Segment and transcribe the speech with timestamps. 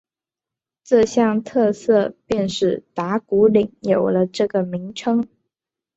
[0.83, 5.29] 这项特色便使打鼓岭有了这个名称。